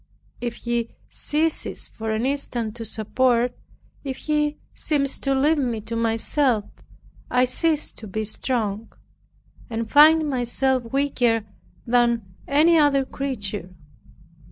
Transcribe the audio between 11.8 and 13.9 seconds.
than any other creature.